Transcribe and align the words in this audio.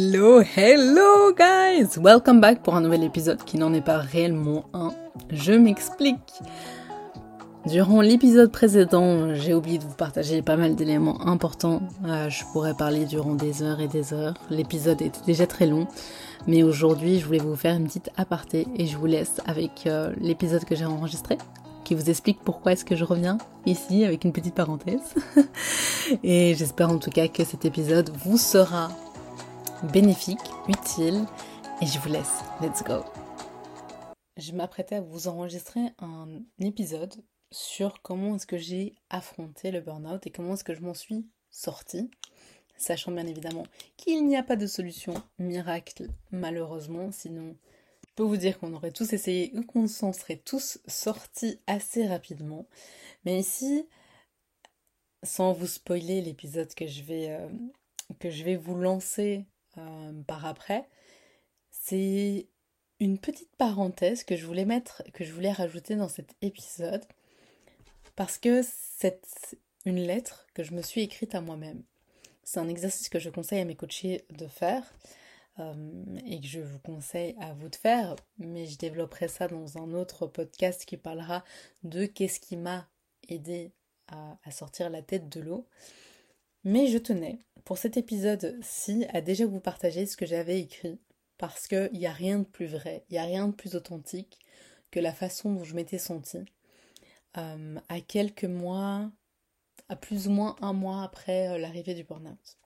Hello, 0.00 0.40
hello 0.56 1.34
guys! 1.34 1.98
Welcome 1.98 2.40
back 2.40 2.62
pour 2.62 2.76
un 2.76 2.82
nouvel 2.82 3.02
épisode 3.02 3.42
qui 3.42 3.58
n'en 3.58 3.74
est 3.74 3.80
pas 3.80 3.98
réellement 3.98 4.66
un. 4.72 4.92
Je 5.28 5.52
m'explique. 5.52 6.40
Durant 7.66 8.00
l'épisode 8.00 8.52
précédent, 8.52 9.34
j'ai 9.34 9.54
oublié 9.54 9.78
de 9.78 9.82
vous 9.82 9.96
partager 9.96 10.40
pas 10.40 10.56
mal 10.56 10.76
d'éléments 10.76 11.26
importants. 11.26 11.82
Euh, 12.06 12.30
je 12.30 12.44
pourrais 12.52 12.74
parler 12.74 13.06
durant 13.06 13.34
des 13.34 13.64
heures 13.64 13.80
et 13.80 13.88
des 13.88 14.14
heures. 14.14 14.34
L'épisode 14.50 15.02
était 15.02 15.18
déjà 15.26 15.48
très 15.48 15.66
long. 15.66 15.88
Mais 16.46 16.62
aujourd'hui, 16.62 17.18
je 17.18 17.26
voulais 17.26 17.40
vous 17.40 17.56
faire 17.56 17.74
une 17.74 17.88
petite 17.88 18.10
aparté 18.16 18.68
et 18.76 18.86
je 18.86 18.96
vous 18.96 19.06
laisse 19.06 19.40
avec 19.46 19.88
euh, 19.88 20.12
l'épisode 20.20 20.64
que 20.64 20.76
j'ai 20.76 20.84
enregistré 20.84 21.38
qui 21.88 21.94
vous 21.94 22.10
explique 22.10 22.38
pourquoi 22.44 22.72
est-ce 22.72 22.84
que 22.84 22.94
je 22.94 23.04
reviens 23.04 23.38
ici 23.64 24.04
avec 24.04 24.24
une 24.24 24.32
petite 24.32 24.54
parenthèse. 24.54 25.14
et 26.22 26.54
j'espère 26.54 26.90
en 26.90 26.98
tout 26.98 27.08
cas 27.08 27.28
que 27.28 27.44
cet 27.44 27.64
épisode 27.64 28.10
vous 28.24 28.36
sera 28.36 28.90
bénéfique, 29.84 30.38
utile, 30.68 31.24
et 31.80 31.86
je 31.86 31.98
vous 31.98 32.08
laisse. 32.08 32.42
Let's 32.60 32.82
go. 32.82 33.04
Je 34.36 34.52
m'apprêtais 34.52 34.96
à 34.96 35.00
vous 35.00 35.28
enregistrer 35.28 35.80
un 35.98 36.26
épisode 36.60 37.14
sur 37.50 38.02
comment 38.02 38.36
est-ce 38.36 38.46
que 38.46 38.58
j'ai 38.58 38.94
affronté 39.10 39.70
le 39.70 39.80
burn-out 39.80 40.26
et 40.26 40.30
comment 40.30 40.54
est-ce 40.54 40.64
que 40.64 40.74
je 40.74 40.82
m'en 40.82 40.94
suis 40.94 41.26
sortie, 41.50 42.10
sachant 42.76 43.12
bien 43.12 43.26
évidemment 43.26 43.64
qu'il 43.96 44.26
n'y 44.26 44.36
a 44.36 44.42
pas 44.42 44.56
de 44.56 44.66
solution 44.66 45.14
miracle, 45.38 46.08
malheureusement, 46.30 47.10
sinon 47.10 47.56
je 48.06 48.14
peux 48.14 48.22
vous 48.22 48.36
dire 48.36 48.58
qu'on 48.58 48.74
aurait 48.74 48.90
tous 48.90 49.12
essayé 49.12 49.52
ou 49.54 49.62
qu'on 49.62 49.86
s'en 49.86 50.12
serait 50.12 50.36
tous 50.36 50.78
sortis 50.88 51.60
assez 51.68 52.06
rapidement. 52.06 52.66
Mais 53.24 53.38
ici, 53.38 53.86
sans 55.22 55.52
vous 55.52 55.68
spoiler 55.68 56.20
l'épisode 56.20 56.74
que 56.74 56.86
je 56.86 57.02
vais 57.02 57.30
euh, 57.30 57.48
que 58.18 58.30
je 58.30 58.42
vais 58.42 58.56
vous 58.56 58.74
lancer 58.74 59.46
euh, 59.78 60.12
par 60.26 60.46
après, 60.46 60.88
c'est 61.70 62.48
une 63.00 63.18
petite 63.18 63.54
parenthèse 63.56 64.24
que 64.24 64.36
je 64.36 64.46
voulais 64.46 64.64
mettre, 64.64 65.02
que 65.12 65.24
je 65.24 65.32
voulais 65.32 65.52
rajouter 65.52 65.96
dans 65.96 66.08
cet 66.08 66.34
épisode, 66.42 67.04
parce 68.16 68.38
que 68.38 68.62
c'est 68.62 69.20
une 69.84 70.00
lettre 70.00 70.46
que 70.54 70.62
je 70.62 70.74
me 70.74 70.82
suis 70.82 71.02
écrite 71.02 71.34
à 71.34 71.40
moi-même. 71.40 71.82
C'est 72.42 72.60
un 72.60 72.68
exercice 72.68 73.08
que 73.08 73.18
je 73.18 73.30
conseille 73.30 73.60
à 73.60 73.64
mes 73.64 73.76
coachés 73.76 74.24
de 74.30 74.46
faire 74.46 74.82
euh, 75.60 75.74
et 76.26 76.40
que 76.40 76.46
je 76.46 76.60
vous 76.60 76.78
conseille 76.80 77.36
à 77.40 77.52
vous 77.54 77.68
de 77.68 77.76
faire, 77.76 78.16
mais 78.38 78.66
je 78.66 78.78
développerai 78.78 79.28
ça 79.28 79.48
dans 79.48 79.78
un 79.78 79.92
autre 79.92 80.26
podcast 80.26 80.84
qui 80.84 80.96
parlera 80.96 81.44
de 81.84 82.06
qu'est-ce 82.06 82.40
qui 82.40 82.56
m'a 82.56 82.88
aidé 83.28 83.72
à 84.10 84.50
sortir 84.50 84.88
la 84.88 85.02
tête 85.02 85.28
de 85.28 85.40
l'eau. 85.40 85.66
Mais 86.68 86.86
je 86.88 86.98
tenais, 86.98 87.38
pour 87.64 87.78
cet 87.78 87.96
épisode-ci, 87.96 89.06
à 89.14 89.22
déjà 89.22 89.46
vous 89.46 89.58
partager 89.58 90.04
ce 90.04 90.18
que 90.18 90.26
j'avais 90.26 90.60
écrit, 90.60 91.00
parce 91.38 91.66
qu'il 91.66 91.88
n'y 91.94 92.04
a 92.04 92.12
rien 92.12 92.40
de 92.40 92.44
plus 92.44 92.66
vrai, 92.66 93.06
il 93.08 93.14
n'y 93.14 93.18
a 93.18 93.24
rien 93.24 93.48
de 93.48 93.54
plus 93.54 93.74
authentique 93.74 94.38
que 94.90 95.00
la 95.00 95.14
façon 95.14 95.50
dont 95.50 95.64
je 95.64 95.74
m'étais 95.74 95.96
sentie. 95.96 96.44
Euh, 97.38 97.80
à 97.88 98.02
quelques 98.02 98.44
mois, 98.44 99.10
à 99.88 99.96
plus 99.96 100.28
ou 100.28 100.30
moins 100.30 100.56
un 100.60 100.74
mois 100.74 101.02
après 101.04 101.48
euh, 101.48 101.58
l'arrivée 101.58 101.94
du 101.94 102.04
burn-out. 102.04 102.58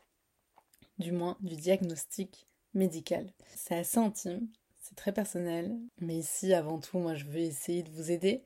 Du 0.98 1.12
moins, 1.12 1.36
du 1.38 1.54
diagnostic 1.54 2.48
médical. 2.74 3.32
C'est 3.54 3.76
assez 3.76 3.98
intime, 3.98 4.48
c'est 4.80 4.96
très 4.96 5.12
personnel, 5.12 5.78
mais 6.00 6.16
ici, 6.16 6.52
avant 6.54 6.80
tout, 6.80 6.98
moi, 6.98 7.14
je 7.14 7.26
veux 7.26 7.38
essayer 7.38 7.84
de 7.84 7.90
vous 7.90 8.10
aider 8.10 8.42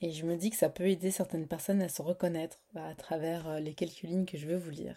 et 0.00 0.12
je 0.12 0.24
me 0.24 0.36
dis 0.36 0.50
que 0.50 0.56
ça 0.56 0.68
peut 0.68 0.88
aider 0.88 1.10
certaines 1.10 1.46
personnes 1.46 1.82
à 1.82 1.88
se 1.88 2.02
reconnaître 2.02 2.62
à 2.74 2.94
travers 2.94 3.48
euh, 3.48 3.60
les 3.60 3.74
quelques 3.74 4.02
lignes 4.02 4.26
que 4.26 4.38
je 4.38 4.46
veux 4.46 4.56
vous 4.56 4.70
lire. 4.70 4.96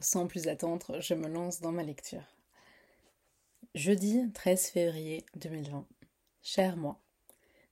Sans 0.00 0.26
plus 0.26 0.48
attendre, 0.48 1.00
je 1.00 1.14
me 1.14 1.28
lance 1.28 1.60
dans 1.60 1.72
ma 1.72 1.82
lecture. 1.82 2.24
Jeudi 3.74 4.30
13 4.32 4.66
février 4.68 5.26
2020. 5.36 5.86
Cher 6.42 6.76
moi, 6.76 7.00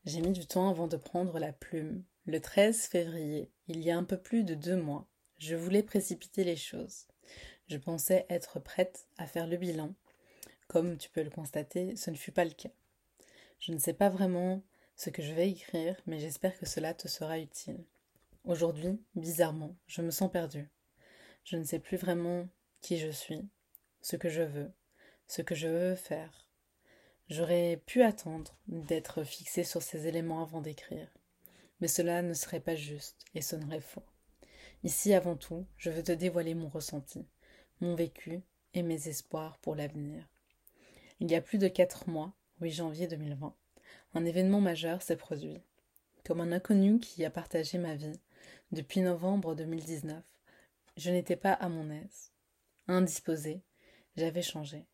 j'ai 0.05 0.21
mis 0.21 0.33
du 0.33 0.47
temps 0.47 0.69
avant 0.69 0.89
de 0.89 0.97
prendre 0.97 1.39
la 1.39 1.53
plume. 1.53 2.05
Le 2.27 2.41
13 2.41 2.87
février, 2.87 3.51
il 3.69 3.81
y 3.81 3.91
a 3.91 3.97
un 3.97 4.05
peu 4.05 4.17
plus 4.17 4.45
de 4.45 4.55
deux 4.55 4.77
mois, 4.77 5.07
je 5.39 5.55
voulais 5.55 5.83
précipiter 5.83 6.45
les 6.45 6.57
choses. 6.57 7.07
Je 7.69 7.77
pensais 7.77 8.27
être 8.29 8.61
prête 8.61 9.07
à 9.19 9.27
faire 9.27 9.47
le 9.47 9.57
bilan. 9.57 9.95
Comme 10.69 10.97
tu 10.97 11.11
peux 11.11 11.23
le 11.23 11.31
constater, 11.31 11.97
ce 11.97 12.11
ne 12.11 12.17
fut 12.17 12.33
pas 12.33 12.45
le 12.45 12.51
cas. 12.51 12.71
Je 13.59 13.73
ne 13.73 13.79
sais 13.79 13.93
pas 13.93 14.09
vraiment 14.09 14.63
ce 14.97 15.11
que 15.11 15.23
je 15.23 15.33
vais 15.35 15.51
écrire, 15.51 16.01
mais 16.07 16.19
j'espère 16.19 16.59
que 16.59 16.67
cela 16.67 16.95
te 16.95 17.07
sera 17.07 17.39
utile. 17.39 17.85
Aujourd'hui, 18.45 18.99
bizarrement, 19.15 19.77
je 19.87 20.01
me 20.01 20.11
sens 20.11 20.31
perdue. 20.33 20.69
Je 21.45 21.57
ne 21.57 21.65
sais 21.65 21.79
plus 21.79 21.99
vraiment 21.99 22.49
qui 22.81 22.99
je 22.99 23.11
suis, 23.11 23.47
ce 24.01 24.17
que 24.17 24.31
je 24.31 24.43
veux, 24.43 24.73
ce 25.29 25.43
que 25.43 25.55
je 25.55 25.69
veux 25.69 25.95
faire. 25.95 26.49
J'aurais 27.29 27.83
pu 27.85 28.03
attendre 28.03 28.57
d'être 28.69 29.23
fixée 29.23 29.65
sur 29.65 29.83
ces 29.83 30.07
éléments 30.07 30.43
avant 30.43 30.63
d'écrire, 30.63 31.13
mais 31.81 31.89
cela 31.89 32.23
ne 32.23 32.35
serait 32.35 32.61
pas 32.61 32.77
juste 32.77 33.25
et 33.35 33.43
sonnerait 33.43 33.81
faux. 33.81 34.05
Ici, 34.83 35.13
avant 35.13 35.37
tout, 35.37 35.67
je 35.77 35.91
veux 35.91 36.03
te 36.03 36.13
dévoiler 36.13 36.55
mon 36.55 36.69
ressenti, 36.69 37.27
mon 37.81 37.95
vécu 37.95 38.41
et 38.73 38.83
mes 38.83 39.09
espoirs 39.09 39.59
pour 39.59 39.75
l'avenir. 39.75 40.27
Il 41.21 41.31
y 41.31 41.35
a 41.35 41.43
plus 41.43 41.59
de 41.59 41.69
quatre 41.69 42.09
mois, 42.09 42.33
oui 42.61 42.71
janvier 42.71 43.09
2020, 43.09 43.55
un 44.17 44.25
événement 44.25 44.63
majeur 44.63 45.03
s'est 45.03 45.17
produit. 45.17 45.61
Comme 46.25 46.41
un 46.41 46.51
inconnu 46.51 46.99
qui 46.99 47.23
a 47.27 47.31
partagé 47.31 47.77
ma 47.77 47.97
vie 47.97 48.19
depuis 48.73 49.03
novembre 49.03 49.55
2019, 49.55 50.25
je 50.97 51.11
n'étais 51.11 51.37
pas 51.37 51.53
à 51.53 51.69
mon 51.69 51.91
aise. 51.91 52.33
Indisposée, 52.89 53.61
j'avais 54.17 54.41
changé. 54.41 54.87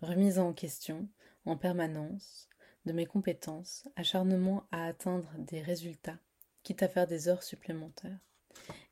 Remise 0.00 0.38
en 0.38 0.54
question, 0.54 1.10
en 1.44 1.58
permanence, 1.58 2.48
de 2.86 2.92
mes 2.94 3.04
compétences, 3.04 3.86
acharnement 3.96 4.66
à 4.72 4.86
atteindre 4.86 5.30
des 5.36 5.60
résultats, 5.60 6.18
quitte 6.62 6.82
à 6.82 6.88
faire 6.88 7.06
des 7.06 7.28
heures 7.28 7.42
supplémentaires, 7.42 8.18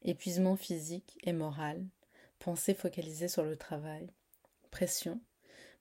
épuisement 0.03 0.57
physique 0.57 1.19
et 1.23 1.33
moral, 1.33 1.83
pensée 2.41 2.75
focalisée 2.75 3.29
sur 3.29 3.45
le 3.45 3.57
travail, 3.57 4.07
pression, 4.71 5.19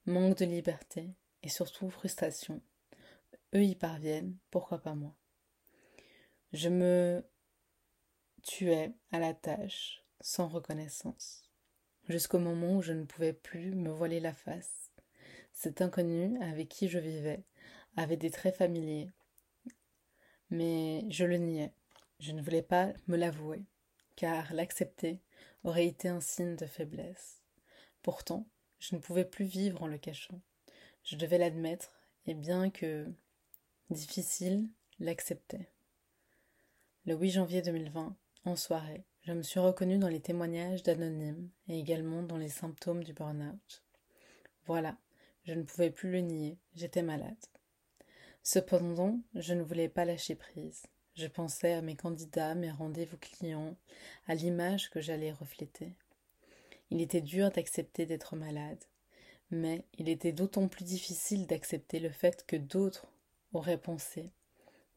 manque 0.06 0.38
de 0.38 0.46
liberté 0.46 1.10
et 1.44 1.50
surtout 1.50 1.90
frustration, 1.90 2.62
eux 3.56 3.64
y 3.64 3.76
parviennent, 3.76 4.38
pourquoi 4.52 4.80
pas 4.80 4.96
moi? 4.96 5.16
Je 6.54 6.70
me 6.70 7.24
tuais 8.44 8.94
à 9.12 9.20
la 9.20 9.34
tâche, 9.34 10.04
sans 10.22 10.48
reconnaissance, 10.48 11.50
jusqu'au 12.08 12.40
moment 12.40 12.78
où 12.78 12.82
je 12.82 12.94
ne 12.94 13.06
pouvais 13.06 13.34
plus 13.34 13.76
me 13.76 13.92
voiler 13.92 14.20
la 14.20 14.34
face. 14.34 14.92
Cet 15.52 15.82
inconnu 15.82 16.42
avec 16.42 16.70
qui 16.70 16.90
je 16.90 17.00
vivais 17.00 17.44
avait 17.98 18.18
des 18.18 18.32
traits 18.32 18.56
familiers, 18.56 19.12
mais 20.50 21.06
je 21.10 21.26
le 21.26 21.38
niais. 21.38 21.74
Je 22.20 22.32
ne 22.32 22.42
voulais 22.42 22.62
pas 22.62 22.94
me 23.08 23.16
l'avouer, 23.16 23.64
car 24.16 24.54
l'accepter 24.54 25.22
aurait 25.64 25.88
été 25.88 26.08
un 26.10 26.20
signe 26.20 26.56
de 26.56 26.66
faiblesse. 26.66 27.42
Pourtant, 28.02 28.48
je 28.80 28.96
ne 28.96 29.02
pouvais 29.02 29.26
plus 29.26 29.46
vivre 29.46 29.84
en 29.84 29.88
le 29.88 29.98
cachant. 29.98 30.42
Je 31.04 31.16
devais 31.16 31.38
l'admettre, 31.38 32.02
et 32.26 32.34
bien 32.34 32.70
que 32.70 33.08
Difficile, 33.90 34.70
l'accepter. 35.00 35.68
Le 37.08 37.16
8 37.16 37.32
janvier 37.32 37.64
2020, 37.64 38.16
en 38.46 38.56
soirée, 38.56 39.04
je 39.24 39.34
me 39.34 39.42
suis 39.42 39.60
reconnue 39.60 39.98
dans 39.98 40.10
les 40.10 40.20
témoignages 40.20 40.84
d'anonymes 40.84 41.50
et 41.68 41.80
également 41.80 42.22
dans 42.22 42.38
les 42.38 42.50
symptômes 42.50 43.04
du 43.04 43.14
burn-out. 43.14 43.84
Voilà, 44.68 44.96
je 45.44 45.56
ne 45.56 45.64
pouvais 45.64 45.90
plus 45.90 46.12
le 46.12 46.20
nier, 46.20 46.60
j'étais 46.76 47.02
malade. 47.02 47.44
Cependant, 48.44 49.22
je 49.34 49.56
ne 49.56 49.64
voulais 49.64 49.90
pas 49.90 50.06
lâcher 50.06 50.36
prise. 50.36 50.84
Je 51.16 51.26
pensais 51.26 51.74
à 51.74 51.82
mes 51.82 51.96
candidats, 51.96 52.54
mes 52.54 52.70
rendez-vous 52.70 53.18
clients, 53.18 53.76
à 54.28 54.36
l'image 54.36 54.92
que 54.92 55.02
j'allais 55.02 55.32
refléter. 55.32 55.96
Il 56.92 57.02
était 57.02 57.22
dur 57.22 57.50
d'accepter 57.50 58.06
d'être 58.06 58.36
malade, 58.36 58.86
mais 59.50 59.84
il 59.98 60.10
était 60.10 60.32
d'autant 60.32 60.68
plus 60.68 60.86
difficile 60.86 61.48
d'accepter 61.48 62.00
le 62.00 62.12
fait 62.12 62.46
que 62.46 62.56
d'autres 62.56 63.08
aurait 63.54 63.78
pensé 63.78 64.32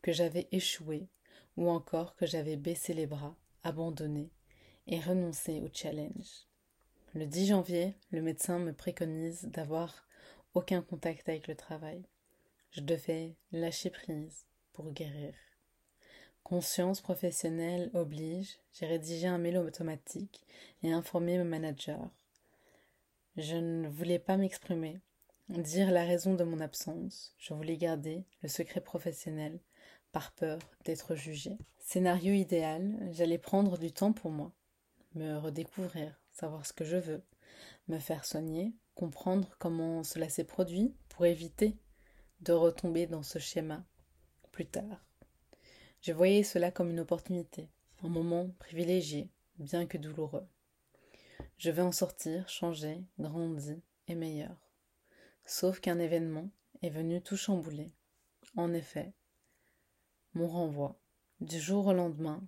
que 0.02 0.12
j'avais 0.12 0.48
échoué 0.52 1.08
ou 1.56 1.68
encore 1.68 2.16
que 2.16 2.26
j'avais 2.26 2.56
baissé 2.56 2.94
les 2.94 3.06
bras, 3.06 3.36
abandonné 3.62 4.30
et 4.86 5.00
renoncé 5.00 5.60
au 5.60 5.68
challenge. 5.72 6.46
Le 7.14 7.26
10 7.26 7.48
janvier, 7.48 7.94
le 8.10 8.22
médecin 8.22 8.58
me 8.58 8.72
préconise 8.72 9.44
d'avoir 9.44 10.06
aucun 10.54 10.82
contact 10.82 11.28
avec 11.28 11.46
le 11.46 11.54
travail. 11.54 12.02
Je 12.70 12.80
devais 12.80 13.36
lâcher 13.52 13.90
prise 13.90 14.46
pour 14.72 14.90
guérir. 14.92 15.34
Conscience 16.42 17.00
professionnelle 17.00 17.90
oblige, 17.94 18.58
j'ai 18.72 18.86
rédigé 18.86 19.26
un 19.26 19.38
mail 19.38 19.58
automatique 19.58 20.44
et 20.82 20.92
informé 20.92 21.38
mon 21.38 21.44
manager. 21.44 22.10
Je 23.36 23.56
ne 23.56 23.88
voulais 23.88 24.18
pas 24.18 24.36
m'exprimer, 24.36 25.00
dire 25.48 25.90
la 25.90 26.04
raison 26.04 26.34
de 26.34 26.44
mon 26.44 26.60
absence. 26.60 27.34
Je 27.38 27.54
voulais 27.54 27.76
garder 27.76 28.24
le 28.42 28.48
secret 28.48 28.80
professionnel 28.80 29.60
par 30.12 30.32
peur 30.32 30.58
d'être 30.84 31.14
jugée. 31.14 31.58
Scénario 31.78 32.32
idéal, 32.32 32.98
j'allais 33.12 33.38
prendre 33.38 33.78
du 33.78 33.92
temps 33.92 34.12
pour 34.12 34.30
moi, 34.30 34.52
me 35.14 35.36
redécouvrir, 35.36 36.20
savoir 36.30 36.66
ce 36.66 36.72
que 36.72 36.84
je 36.84 36.96
veux, 36.96 37.22
me 37.88 37.98
faire 37.98 38.24
soigner, 38.24 38.72
comprendre 38.94 39.56
comment 39.58 40.04
cela 40.04 40.28
s'est 40.28 40.44
produit 40.44 40.94
pour 41.08 41.26
éviter 41.26 41.76
de 42.40 42.52
retomber 42.52 43.06
dans 43.06 43.22
ce 43.22 43.38
schéma 43.38 43.84
plus 44.52 44.66
tard. 44.66 45.06
Je 46.00 46.12
voyais 46.12 46.42
cela 46.42 46.70
comme 46.70 46.90
une 46.90 47.00
opportunité, 47.00 47.70
un 48.02 48.08
moment 48.08 48.50
privilégié, 48.58 49.30
bien 49.58 49.86
que 49.86 49.98
douloureux. 49.98 50.46
Je 51.58 51.70
vais 51.70 51.82
en 51.82 51.92
sortir, 51.92 52.48
changer, 52.48 53.04
grandi 53.18 53.82
et 54.08 54.14
meilleur. 54.14 54.56
Sauf 55.44 55.80
qu'un 55.80 55.98
événement 55.98 56.48
est 56.82 56.90
venu 56.90 57.20
tout 57.20 57.36
chambouler. 57.36 57.90
En 58.56 58.72
effet, 58.72 59.12
mon 60.34 60.48
renvoi, 60.48 60.98
du 61.40 61.60
jour 61.60 61.86
au 61.86 61.92
lendemain, 61.92 62.42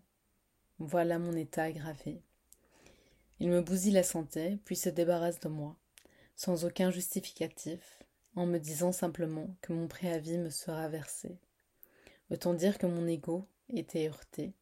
voilà 0.78 1.18
mon 1.18 1.34
état 1.36 1.64
aggravé. 1.64 2.22
Il 3.40 3.50
me 3.50 3.60
bousille 3.60 3.92
la 3.92 4.02
santé, 4.02 4.58
puis 4.64 4.76
se 4.76 4.88
débarrasse 4.88 5.40
de 5.40 5.48
moi, 5.48 5.76
sans 6.36 6.64
aucun 6.64 6.90
justificatif, 6.90 8.02
en 8.36 8.46
me 8.46 8.58
disant 8.58 8.92
simplement 8.92 9.54
que 9.60 9.72
mon 9.72 9.86
préavis 9.86 10.38
me 10.38 10.50
sera 10.50 10.88
versé. 10.88 11.38
Autant 12.30 12.54
dire 12.54 12.78
que 12.78 12.86
mon 12.86 13.06
ego 13.06 13.46
était 13.68 14.08
heurté, 14.08 14.54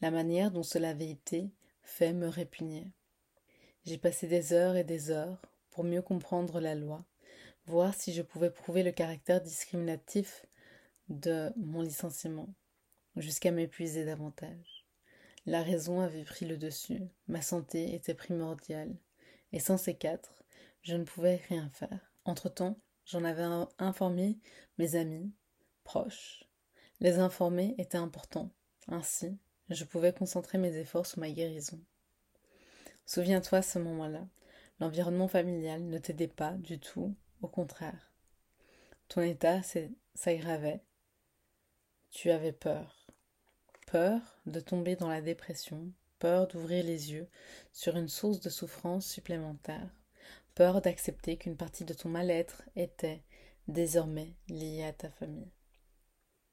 la 0.00 0.10
manière 0.10 0.50
dont 0.50 0.62
cela 0.62 0.90
avait 0.90 1.10
été 1.10 1.50
fait 1.82 2.12
me 2.12 2.28
répugnait. 2.28 2.92
J'ai 3.84 3.98
passé 3.98 4.26
des 4.26 4.52
heures 4.52 4.76
et 4.76 4.84
des 4.84 5.10
heures 5.10 5.40
pour 5.70 5.84
mieux 5.84 6.02
comprendre 6.02 6.60
la 6.60 6.74
loi, 6.74 7.04
voir 7.68 7.94
si 7.94 8.12
je 8.14 8.22
pouvais 8.22 8.50
prouver 8.50 8.82
le 8.82 8.92
caractère 8.92 9.42
discriminatif 9.42 10.46
de 11.08 11.52
mon 11.56 11.82
licenciement, 11.82 12.48
jusqu'à 13.16 13.50
m'épuiser 13.50 14.04
davantage. 14.04 14.86
La 15.44 15.62
raison 15.62 16.00
avait 16.00 16.24
pris 16.24 16.46
le 16.46 16.56
dessus, 16.56 17.02
ma 17.26 17.42
santé 17.42 17.94
était 17.94 18.14
primordiale, 18.14 18.96
et 19.52 19.60
sans 19.60 19.76
ces 19.76 19.94
quatre, 19.94 20.44
je 20.82 20.96
ne 20.96 21.04
pouvais 21.04 21.36
rien 21.48 21.70
faire. 21.70 22.12
Entre-temps, 22.24 22.78
j'en 23.04 23.24
avais 23.24 23.46
informé 23.78 24.38
mes 24.78 24.94
amis, 24.94 25.32
proches. 25.84 26.44
Les 27.00 27.18
informer 27.18 27.74
était 27.78 27.98
important. 27.98 28.50
Ainsi, 28.88 29.38
je 29.68 29.84
pouvais 29.84 30.12
concentrer 30.12 30.58
mes 30.58 30.76
efforts 30.76 31.06
sur 31.06 31.18
ma 31.18 31.30
guérison. 31.30 31.80
Souviens-toi 33.06 33.62
ce 33.62 33.78
moment-là, 33.78 34.26
l'environnement 34.80 35.28
familial 35.28 35.82
ne 35.82 35.98
t'aidait 35.98 36.28
pas 36.28 36.52
du 36.52 36.78
tout, 36.78 37.14
au 37.42 37.48
contraire. 37.48 38.12
Ton 39.08 39.22
état 39.22 39.60
s'aggravait. 40.14 40.82
Tu 42.10 42.30
avais 42.30 42.52
peur. 42.52 43.06
Peur 43.86 44.20
de 44.46 44.60
tomber 44.60 44.96
dans 44.96 45.08
la 45.08 45.22
dépression, 45.22 45.92
peur 46.18 46.46
d'ouvrir 46.48 46.84
les 46.84 47.12
yeux 47.12 47.28
sur 47.72 47.96
une 47.96 48.08
source 48.08 48.40
de 48.40 48.50
souffrance 48.50 49.06
supplémentaire, 49.06 49.90
peur 50.54 50.82
d'accepter 50.82 51.36
qu'une 51.36 51.56
partie 51.56 51.84
de 51.84 51.94
ton 51.94 52.08
mal-être 52.08 52.62
était 52.76 53.22
désormais 53.66 54.34
liée 54.48 54.84
à 54.84 54.92
ta 54.92 55.10
famille. 55.10 55.52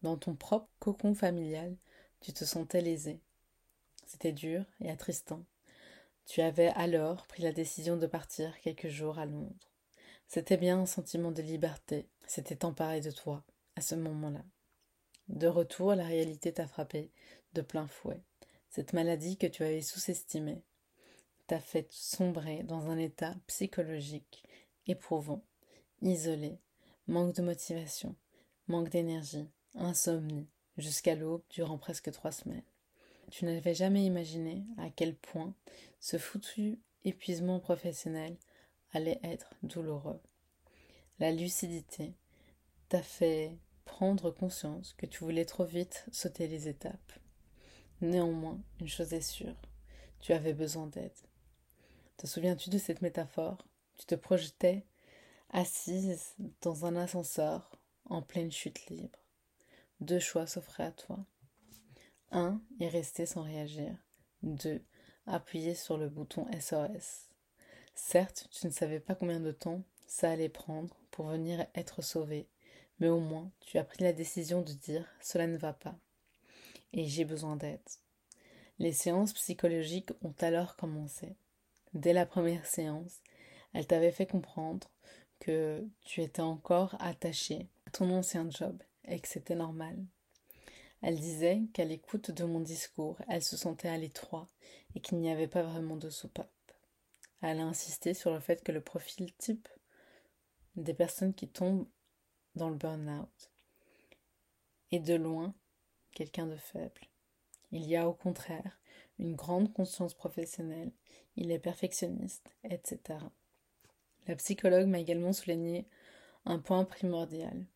Dans 0.02 0.18
ton 0.18 0.36
propre 0.36 0.70
cocon 0.80 1.16
familial, 1.16 1.76
tu 2.22 2.32
te 2.32 2.46
sentais 2.46 2.82
lésé. 2.82 3.20
C'était 4.06 4.34
dur 4.34 4.66
et 4.80 4.90
attristant. 4.90 5.46
Tu 6.26 6.42
avais 6.42 6.70
alors 6.70 7.28
pris 7.28 7.44
la 7.44 7.52
décision 7.52 7.98
de 7.98 8.08
partir 8.08 8.60
quelques 8.62 8.88
jours 8.88 9.20
à 9.20 9.26
Londres. 9.26 9.75
C'était 10.28 10.58
bien 10.58 10.80
un 10.80 10.86
sentiment 10.86 11.32
de 11.32 11.42
liberté, 11.42 12.08
s'était 12.28 12.66
emparé 12.66 13.02
de 13.02 13.12
toi 13.12 13.44
à 13.76 13.82
ce 13.82 13.96
moment-là. 13.96 14.44
De 15.28 15.48
retour, 15.48 15.96
la 15.96 16.06
réalité 16.06 16.54
t'a 16.54 16.68
frappé 16.68 17.12
de 17.54 17.62
plein 17.62 17.88
fouet. 17.88 18.22
Cette 18.70 18.94
maladie 18.94 19.38
que 19.38 19.48
tu 19.48 19.64
avais 19.64 19.82
sous-estimée 19.82 20.62
t'a 21.48 21.60
fait 21.60 21.88
sombrer 21.92 22.64
dans 22.64 22.90
un 22.90 22.98
état 22.98 23.36
psychologique 23.48 24.44
éprouvant, 24.88 25.44
isolé, 26.02 26.60
manque 27.08 27.36
de 27.36 27.42
motivation, 27.42 28.16
manque 28.68 28.90
d'énergie, 28.90 29.50
insomnie, 29.76 30.48
jusqu'à 30.78 31.16
l'aube 31.16 31.44
durant 31.50 31.78
presque 31.78 32.12
trois 32.12 32.32
semaines. 32.32 32.64
Tu 33.32 33.46
n'avais 33.46 33.74
jamais 33.74 34.06
imaginé 34.06 34.64
à 34.78 34.90
quel 34.90 35.16
point 35.16 35.54
ce 36.00 36.18
foutu 36.18 36.80
épuisement 37.04 37.60
professionnel 37.60 38.38
allait 38.96 39.20
être 39.24 39.54
douloureux. 39.64 40.20
La 41.20 41.32
lucidité 41.32 42.14
t'a 42.90 43.02
fait 43.02 43.58
prendre 43.86 44.32
conscience 44.32 44.94
que 44.98 45.06
tu 45.06 45.24
voulais 45.24 45.46
trop 45.46 45.66
vite 45.66 46.06
sauter 46.12 46.48
les 46.48 46.68
étapes. 46.68 47.14
Néanmoins, 48.02 48.60
une 48.80 48.88
chose 48.88 49.14
est 49.14 49.22
sûre, 49.22 49.56
tu 50.20 50.34
avais 50.34 50.54
besoin 50.54 50.88
d'aide. 50.88 51.12
Te 52.18 52.28
souviens-tu 52.28 52.70
de 52.70 52.78
cette 52.78 53.02
métaphore? 53.02 53.68
Tu 53.96 54.06
te 54.06 54.16
projetais 54.16 54.86
assise 55.52 56.36
dans 56.62 56.86
un 56.86 56.96
ascenseur 56.96 57.72
en 58.06 58.22
pleine 58.22 58.52
chute 58.52 58.90
libre. 58.90 59.20
Deux 60.02 60.20
choix 60.20 60.48
s'offraient 60.48 60.84
à 60.84 60.92
toi. 60.92 61.26
Un, 62.32 62.62
y 62.80 62.88
rester 62.88 63.26
sans 63.26 63.44
réagir. 63.44 63.96
Deux, 64.44 64.84
appuyer 65.26 65.76
sur 65.76 65.98
le 65.98 66.10
bouton 66.10 66.48
SOS. 66.60 67.30
Certes, 67.96 68.50
tu 68.52 68.68
ne 68.68 68.72
savais 68.72 69.00
pas 69.00 69.16
combien 69.16 69.40
de 69.40 69.52
temps 69.52 69.82
ça 70.06 70.30
allait 70.30 70.50
prendre 70.50 70.94
pour 71.12 71.28
venir 71.28 71.66
être 71.76 72.02
sauvé, 72.02 72.46
mais 73.00 73.08
au 73.08 73.22
moins 73.22 73.50
tu 73.62 73.78
as 73.78 73.86
pris 73.86 74.04
la 74.04 74.12
décision 74.12 74.62
de 74.62 74.74
dire 74.74 75.08
cela 75.22 75.48
ne 75.48 75.58
va 75.58 75.72
pas. 75.72 75.96
Et 76.92 77.06
j'ai 77.08 77.24
besoin 77.24 77.56
d'aide. 77.56 77.80
Les 78.80 78.92
séances 78.92 79.32
psychologiques 79.32 80.12
ont 80.24 80.34
alors 80.42 80.76
commencé. 80.76 81.36
Dès 81.94 82.12
la 82.12 82.26
première 82.26 82.66
séance, 82.66 83.22
elle 83.74 83.88
t'avait 83.88 84.12
fait 84.12 84.26
comprendre 84.26 84.90
que 85.40 85.82
tu 86.04 86.22
étais 86.22 86.42
encore 86.42 86.98
attaché 87.00 87.70
à 87.88 87.92
ton 87.92 88.12
ancien 88.12 88.50
job 88.50 88.78
et 89.08 89.20
que 89.20 89.28
c'était 89.30 89.56
normal. 89.56 89.96
Elle 91.02 91.20
disait 91.20 91.62
qu'à 91.74 91.86
l'écoute 91.86 92.32
de 92.32 92.44
mon 92.44 92.60
discours, 92.60 93.18
elle 93.30 93.44
se 93.44 93.56
sentait 93.56 93.90
à 93.90 93.98
l'étroit 93.98 94.48
et 94.96 95.00
qu'il 95.00 95.20
n'y 95.20 95.32
avait 95.32 95.48
pas 95.48 95.64
vraiment 95.64 95.96
de 95.96 96.10
soupape. 96.10 96.50
Elle 97.48 97.60
a 97.60 97.66
insisté 97.68 98.16
sur 98.16 98.34
le 98.34 98.40
fait 98.40 98.64
que 98.64 98.72
le 98.72 98.82
profil 98.82 99.32
type 99.36 99.70
des 100.76 100.96
personnes 100.96 101.36
qui 101.36 101.48
tombent 101.48 101.88
dans 102.56 102.70
le 102.72 102.76
burn-out 102.76 103.52
est 104.92 105.00
de 105.00 105.14
loin 105.14 105.54
quelqu'un 106.16 106.48
de 106.48 106.56
faible. 106.56 107.02
Il 107.70 107.86
y 107.86 107.96
a 107.98 108.10
au 108.10 108.14
contraire 108.14 108.80
une 109.20 109.36
grande 109.36 109.72
conscience 109.72 110.16
professionnelle, 110.16 110.92
il 111.36 111.52
est 111.52 111.60
perfectionniste, 111.60 112.50
etc. 112.64 113.20
La 114.28 114.36
psychologue 114.38 114.88
m'a 114.88 114.98
également 114.98 115.32
souligné 115.32 115.88
un 116.46 116.58
point 116.58 116.84
primordial 116.84 117.68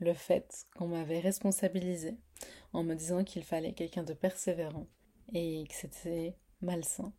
le 0.00 0.12
fait 0.12 0.66
qu'on 0.74 0.88
m'avait 0.88 1.20
responsabilisé 1.20 2.16
en 2.72 2.82
me 2.82 2.96
disant 2.96 3.22
qu'il 3.22 3.44
fallait 3.44 3.74
quelqu'un 3.74 4.02
de 4.02 4.12
persévérant 4.12 4.88
et 5.32 5.68
que 5.68 5.74
c'était 5.76 6.36
malsain. 6.60 7.12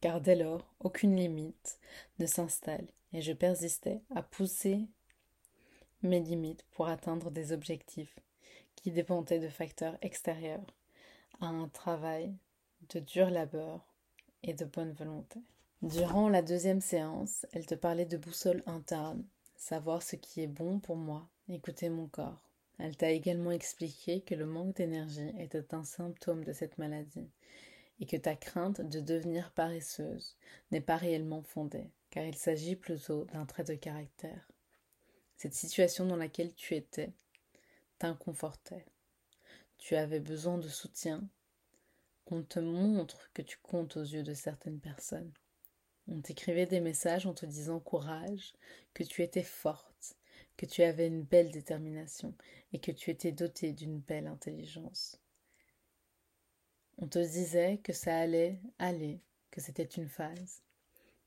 Car 0.00 0.20
dès 0.20 0.36
lors, 0.36 0.72
aucune 0.80 1.16
limite 1.16 1.78
ne 2.18 2.26
s'installe 2.26 2.86
et 3.12 3.20
je 3.20 3.32
persistais 3.32 4.00
à 4.14 4.22
pousser 4.22 4.86
mes 6.02 6.20
limites 6.20 6.64
pour 6.70 6.88
atteindre 6.88 7.30
des 7.30 7.52
objectifs 7.52 8.18
qui 8.76 8.92
dépendaient 8.92 9.40
de 9.40 9.48
facteurs 9.48 9.98
extérieurs 10.02 10.64
à 11.40 11.46
un 11.46 11.68
travail 11.68 12.32
de 12.90 13.00
dur 13.00 13.30
labeur 13.30 13.84
et 14.44 14.54
de 14.54 14.64
bonne 14.64 14.92
volonté. 14.92 15.40
Durant 15.82 16.28
la 16.28 16.42
deuxième 16.42 16.80
séance, 16.80 17.46
elle 17.52 17.66
te 17.66 17.74
parlait 17.74 18.06
de 18.06 18.16
boussole 18.16 18.62
interne, 18.66 19.24
savoir 19.56 20.02
ce 20.02 20.16
qui 20.16 20.42
est 20.42 20.48
bon 20.48 20.78
pour 20.78 20.96
moi 20.96 21.28
Écoutez 21.48 21.88
mon 21.88 22.06
corps. 22.08 22.42
Elle 22.78 22.96
t'a 22.96 23.10
également 23.10 23.50
expliqué 23.50 24.20
que 24.20 24.34
le 24.34 24.46
manque 24.46 24.76
d'énergie 24.76 25.32
était 25.38 25.74
un 25.74 25.82
symptôme 25.82 26.44
de 26.44 26.52
cette 26.52 26.78
maladie 26.78 27.30
et 28.00 28.06
que 28.06 28.16
ta 28.16 28.36
crainte 28.36 28.80
de 28.80 29.00
devenir 29.00 29.52
paresseuse 29.52 30.36
n'est 30.70 30.80
pas 30.80 30.96
réellement 30.96 31.42
fondée, 31.42 31.90
car 32.10 32.24
il 32.24 32.36
s'agit 32.36 32.76
plutôt 32.76 33.24
d'un 33.26 33.46
trait 33.46 33.64
de 33.64 33.74
caractère. 33.74 34.48
Cette 35.36 35.54
situation 35.54 36.06
dans 36.06 36.16
laquelle 36.16 36.54
tu 36.54 36.74
étais 36.74 37.12
t'inconfortait. 37.98 38.86
Tu 39.76 39.96
avais 39.96 40.20
besoin 40.20 40.58
de 40.58 40.68
soutien, 40.68 41.28
qu'on 42.24 42.42
te 42.42 42.60
montre 42.60 43.30
que 43.32 43.42
tu 43.42 43.58
comptes 43.58 43.96
aux 43.96 44.02
yeux 44.02 44.22
de 44.22 44.34
certaines 44.34 44.80
personnes. 44.80 45.32
On 46.08 46.20
t'écrivait 46.20 46.66
des 46.66 46.80
messages 46.80 47.26
en 47.26 47.34
te 47.34 47.46
disant 47.46 47.80
courage, 47.80 48.54
que 48.94 49.02
tu 49.02 49.22
étais 49.22 49.42
forte, 49.42 50.16
que 50.56 50.66
tu 50.66 50.82
avais 50.82 51.06
une 51.06 51.22
belle 51.22 51.50
détermination 51.50 52.34
et 52.72 52.80
que 52.80 52.92
tu 52.92 53.10
étais 53.10 53.32
doté 53.32 53.72
d'une 53.72 54.00
belle 54.00 54.26
intelligence. 54.26 55.20
On 57.00 57.06
te 57.06 57.20
disait 57.20 57.78
que 57.84 57.92
ça 57.92 58.18
allait 58.18 58.60
aller, 58.80 59.20
que 59.52 59.60
c'était 59.60 59.84
une 59.84 60.08
phase. 60.08 60.62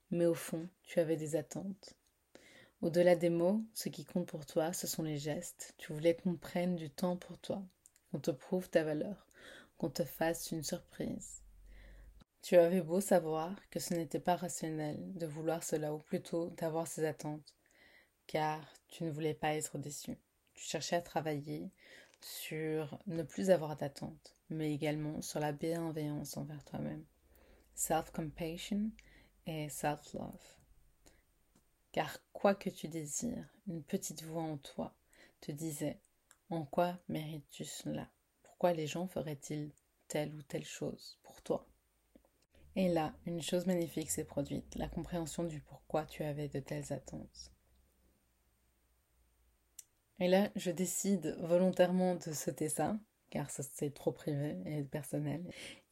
Mais 0.10 0.26
au 0.26 0.34
fond, 0.34 0.68
tu 0.84 1.00
avais 1.00 1.16
des 1.16 1.38
attentes. 1.38 1.96
Au-delà 2.82 3.16
des 3.16 3.30
mots, 3.30 3.64
ce 3.74 3.88
qui 3.88 4.04
compte 4.04 4.28
pour 4.28 4.46
toi, 4.46 4.74
ce 4.74 4.86
sont 4.86 5.04
les 5.04 5.18
gestes. 5.18 5.74
Tu 5.78 5.94
voulais 5.94 6.14
qu'on 6.14 6.36
prenne 6.36 6.76
du 6.76 6.90
temps 6.90 7.16
pour 7.16 7.38
toi, 7.38 7.64
qu'on 8.12 8.20
te 8.20 8.32
prouve 8.32 8.70
ta 8.70 8.84
valeur, 8.84 9.26
qu'on 9.78 9.90
te 9.90 10.04
fasse 10.04 10.52
une 10.52 10.64
surprise. 10.64 11.42
Tu 12.42 12.58
avais 12.58 12.82
beau 12.82 13.00
savoir 13.00 13.56
que 13.70 13.80
ce 13.80 13.94
n'était 13.94 14.20
pas 14.20 14.36
rationnel 14.36 14.98
de 15.14 15.26
vouloir 15.26 15.64
cela, 15.64 15.94
ou 15.94 16.00
plutôt 16.00 16.50
d'avoir 16.50 16.86
ces 16.86 17.06
attentes, 17.06 17.56
car 18.28 18.62
tu 18.90 19.06
ne 19.06 19.12
voulais 19.12 19.36
pas 19.36 19.56
être 19.56 19.78
déçu. 19.78 20.18
Tu 20.54 20.66
cherchais 20.66 20.98
à 20.98 21.02
travailler 21.02 21.72
sur 22.20 23.00
ne 23.08 23.24
plus 23.24 23.52
avoir 23.52 23.78
d'attentes, 23.78 24.36
mais 24.52 24.74
également 24.74 25.22
sur 25.22 25.40
la 25.40 25.52
bienveillance 25.52 26.38
envers 26.38 26.64
toi-même. 26.64 27.04
Self-compassion 27.74 28.92
et 29.46 29.70
self-love. 29.70 30.56
Car 31.92 32.20
quoi 32.32 32.56
que 32.56 32.70
tu 32.70 32.88
désires, 32.88 33.50
une 33.68 33.84
petite 33.84 34.24
voix 34.24 34.44
en 34.44 34.58
toi 34.58 34.96
te 35.42 35.52
disait 35.52 36.00
En 36.50 36.66
quoi 36.66 37.00
mérites-tu 37.08 37.66
cela? 37.66 38.10
Pourquoi 38.44 38.74
les 38.74 38.88
gens 38.88 39.08
feraient-ils 39.08 39.72
telle 40.08 40.34
ou 40.36 40.42
telle 40.42 40.66
chose 40.66 41.20
pour 41.24 41.42
toi? 41.42 41.68
Et 42.76 42.88
là, 42.88 43.14
une 43.26 43.42
chose 43.42 43.66
magnifique 43.66 44.12
s'est 44.12 44.24
produite, 44.24 44.76
la 44.76 44.88
compréhension 44.88 45.44
du 45.44 45.60
pourquoi 45.60 46.06
tu 46.06 46.24
avais 46.24 46.48
de 46.48 46.60
telles 46.60 46.94
attentes. 46.94 47.52
Et 50.20 50.28
là, 50.28 50.52
je 50.56 50.72
décide 50.72 51.36
volontairement 51.42 52.16
de 52.16 52.32
sauter 52.32 52.70
ça, 52.70 52.98
car 53.32 53.50
c'est 53.50 53.94
trop 53.94 54.12
privé 54.12 54.58
et 54.66 54.84
personnel, 54.84 55.44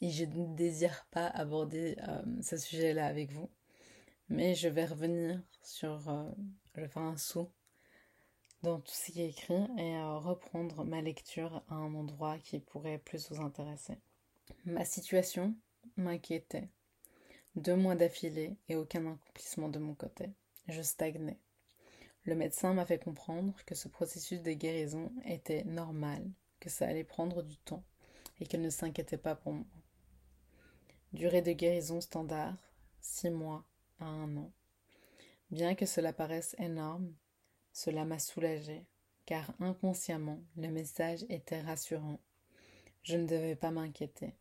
et 0.02 0.12
je 0.12 0.26
ne 0.26 0.56
désire 0.56 1.08
pas 1.10 1.26
aborder 1.26 1.96
euh, 2.08 2.22
ce 2.42 2.58
sujet-là 2.58 3.08
avec 3.08 3.32
vous. 3.32 3.50
Mais 4.28 4.54
je 4.54 4.70
vais 4.70 4.86
revenir 4.86 5.42
sur, 5.64 6.08
euh, 6.10 6.30
je 6.76 6.82
vais 6.82 6.88
faire 6.88 7.02
un 7.02 7.18
saut 7.18 7.50
dans 8.62 8.80
tout 8.80 8.92
ce 8.92 9.12
qui 9.12 9.22
est 9.22 9.30
écrit 9.30 9.66
et 9.78 9.96
euh, 9.96 10.18
reprendre 10.20 10.84
ma 10.84 11.02
lecture 11.02 11.64
à 11.70 11.76
un 11.76 11.96
endroit 11.96 12.38
qui 12.40 12.60
pourrait 12.60 13.00
plus 13.00 13.32
vous 13.32 13.42
intéresser. 13.42 13.98
Ma 14.66 14.86
situation 14.86 15.56
m'inquiétait. 15.96 16.68
Deux 17.56 17.76
mois 17.76 17.96
d'affilée 17.96 18.58
et 18.68 18.76
aucun 18.76 19.06
accomplissement 19.08 19.70
de 19.70 19.80
mon 19.80 19.96
côté. 19.96 20.30
Je 20.68 20.82
stagnais. 20.82 21.40
Le 22.26 22.36
médecin 22.36 22.74
m'a 22.74 22.86
fait 22.86 23.02
comprendre 23.02 23.56
que 23.66 23.76
ce 23.76 23.88
processus 23.88 24.42
de 24.42 24.52
guérison 24.52 25.12
était 25.26 25.64
normal, 25.64 26.30
que 26.60 26.70
ça 26.70 26.88
allait 26.88 27.04
prendre 27.04 27.42
du 27.42 27.58
temps 27.58 27.84
et 28.40 28.46
qu'elle 28.46 28.62
ne 28.62 28.70
s'inquiétait 28.70 29.18
pas 29.18 29.36
pour 29.36 29.54
moi. 29.54 29.66
Durée 31.14 31.42
de 31.42 31.52
guérison 31.52 32.02
standard, 32.02 32.56
six 33.02 33.30
mois 33.30 33.66
à 34.00 34.06
un 34.06 34.38
an. 34.38 34.52
Bien 35.52 35.76
que 35.76 35.86
cela 35.86 36.14
paraisse 36.14 36.56
énorme, 36.60 37.14
cela 37.74 38.06
m'a 38.06 38.20
soulagé, 38.20 38.86
car 39.26 39.52
inconsciemment 39.60 40.40
le 40.58 40.70
message 40.70 41.26
était 41.30 41.62
rassurant. 41.62 42.20
Je 43.04 43.18
ne 43.18 43.26
devais 43.26 43.56
pas 43.56 43.72
m'inquiéter. 43.72 44.36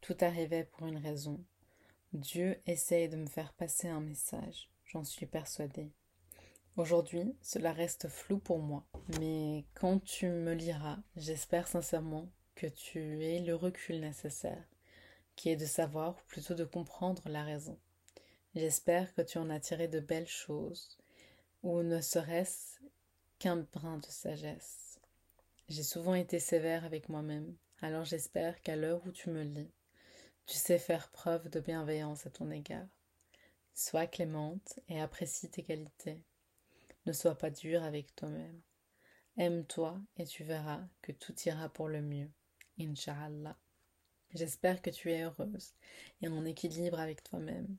Tout 0.00 0.16
arrivait 0.20 0.64
pour 0.64 0.86
une 0.86 0.96
raison. 0.98 1.38
Dieu 2.12 2.60
essaye 2.66 3.08
de 3.08 3.16
me 3.16 3.26
faire 3.26 3.52
passer 3.52 3.88
un 3.88 4.00
message, 4.00 4.68
j'en 4.84 5.04
suis 5.04 5.26
persuadée. 5.26 5.92
Aujourd'hui, 6.76 7.36
cela 7.42 7.72
reste 7.72 8.08
flou 8.08 8.38
pour 8.38 8.60
moi, 8.60 8.86
mais 9.18 9.64
quand 9.74 9.98
tu 9.98 10.28
me 10.28 10.54
liras, 10.54 10.98
j'espère 11.16 11.66
sincèrement 11.66 12.30
que 12.54 12.68
tu 12.68 13.24
aies 13.24 13.40
le 13.40 13.56
recul 13.56 14.00
nécessaire, 14.00 14.64
qui 15.34 15.50
est 15.50 15.56
de 15.56 15.66
savoir, 15.66 16.16
ou 16.16 16.28
plutôt 16.28 16.54
de 16.54 16.64
comprendre 16.64 17.28
la 17.28 17.42
raison. 17.42 17.76
J'espère 18.54 19.12
que 19.14 19.22
tu 19.22 19.38
en 19.38 19.50
as 19.50 19.58
tiré 19.58 19.88
de 19.88 19.98
belles 19.98 20.28
choses, 20.28 20.96
ou 21.62 21.82
ne 21.82 22.00
serait-ce 22.00 22.78
qu'un 23.40 23.66
brin 23.72 23.98
de 23.98 24.06
sagesse. 24.06 25.00
J'ai 25.68 25.82
souvent 25.82 26.14
été 26.14 26.38
sévère 26.38 26.84
avec 26.84 27.08
moi-même, 27.08 27.56
alors 27.82 28.04
j'espère 28.04 28.62
qu'à 28.62 28.76
l'heure 28.76 29.04
où 29.06 29.10
tu 29.10 29.30
me 29.30 29.42
lis, 29.42 29.72
tu 30.46 30.54
sais 30.54 30.78
faire 30.78 31.10
preuve 31.10 31.48
de 31.48 31.60
bienveillance 31.60 32.26
à 32.26 32.30
ton 32.30 32.50
égard. 32.50 32.88
Sois 33.74 34.06
clémente 34.06 34.78
et 34.88 35.00
apprécie 35.00 35.50
tes 35.50 35.62
qualités. 35.62 36.20
Ne 37.06 37.12
sois 37.12 37.36
pas 37.36 37.50
dur 37.50 37.82
avec 37.82 38.14
toi-même. 38.14 38.60
Aime-toi 39.36 40.00
et 40.16 40.26
tu 40.26 40.44
verras 40.44 40.82
que 41.02 41.12
tout 41.12 41.34
ira 41.46 41.68
pour 41.68 41.88
le 41.88 42.02
mieux. 42.02 42.30
Inch'Allah. 42.78 43.56
J'espère 44.34 44.80
que 44.82 44.90
tu 44.90 45.10
es 45.10 45.22
heureuse 45.22 45.74
et 46.22 46.28
en 46.28 46.44
équilibre 46.44 47.00
avec 47.00 47.22
toi-même 47.22 47.76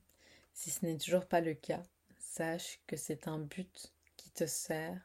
si 0.54 0.70
ce 0.70 0.84
n'est 0.84 0.98
toujours 0.98 1.26
pas 1.26 1.40
le 1.40 1.54
cas, 1.54 1.82
sache 2.18 2.80
que 2.86 2.96
c'est 2.96 3.28
un 3.28 3.38
but 3.38 3.92
qui 4.16 4.30
te 4.30 4.46
sert 4.46 5.00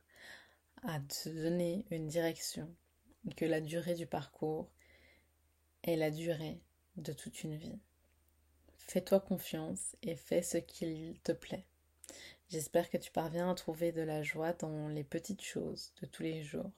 à 0.83 0.99
te 0.99 1.29
donner 1.29 1.85
une 1.89 2.07
direction 2.07 2.73
et 3.27 3.33
que 3.33 3.45
la 3.45 3.61
durée 3.61 3.95
du 3.95 4.05
parcours 4.05 4.69
est 5.83 5.95
la 5.95 6.11
durée 6.11 6.61
de 6.97 7.13
toute 7.13 7.43
une 7.43 7.55
vie. 7.55 7.79
Fais-toi 8.77 9.19
confiance 9.19 9.95
et 10.01 10.15
fais 10.15 10.41
ce 10.41 10.57
qu'il 10.57 11.19
te 11.23 11.31
plaît. 11.31 11.65
J'espère 12.49 12.89
que 12.89 12.97
tu 12.97 13.11
parviens 13.11 13.51
à 13.51 13.55
trouver 13.55 13.91
de 13.91 14.01
la 14.01 14.23
joie 14.23 14.53
dans 14.53 14.87
les 14.87 15.03
petites 15.03 15.41
choses 15.41 15.91
de 16.01 16.05
tous 16.05 16.23
les 16.23 16.43
jours. 16.43 16.71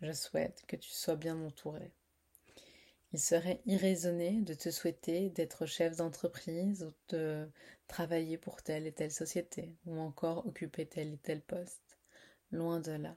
Je 0.00 0.12
souhaite 0.12 0.62
que 0.68 0.76
tu 0.76 0.90
sois 0.90 1.16
bien 1.16 1.36
entouré. 1.42 1.90
Il 3.12 3.18
serait 3.18 3.60
irraisonné 3.66 4.40
de 4.42 4.54
te 4.54 4.70
souhaiter 4.70 5.30
d'être 5.30 5.66
chef 5.66 5.96
d'entreprise 5.96 6.84
ou 6.84 6.92
de 7.08 7.50
travailler 7.88 8.38
pour 8.38 8.62
telle 8.62 8.86
et 8.86 8.92
telle 8.92 9.10
société 9.10 9.74
ou 9.86 9.98
encore 9.98 10.46
occuper 10.46 10.86
tel 10.86 11.14
et 11.14 11.18
tel 11.18 11.40
poste. 11.40 11.98
Loin 12.52 12.78
de 12.78 12.92
là. 12.92 13.16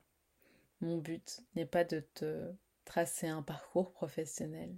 Mon 0.79 0.97
but 0.97 1.41
n'est 1.55 1.67
pas 1.67 1.83
de 1.83 1.99
te 2.15 2.51
tracer 2.85 3.27
un 3.27 3.43
parcours 3.43 3.91
professionnel. 3.91 4.75